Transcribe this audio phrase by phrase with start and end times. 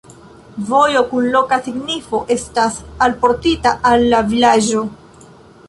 [0.69, 4.83] Vojo kun loka signifo estas alportita al la vilaĝo.